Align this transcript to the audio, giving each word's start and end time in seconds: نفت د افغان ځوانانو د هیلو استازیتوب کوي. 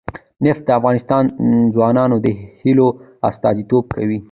نفت 0.45 0.61
د 0.65 0.69
افغان 0.77 1.25
ځوانانو 1.73 2.17
د 2.25 2.27
هیلو 2.61 2.87
استازیتوب 3.27 3.85
کوي. 3.95 4.19